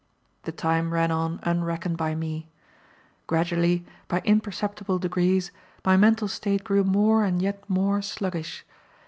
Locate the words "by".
1.95-2.15, 4.07-4.23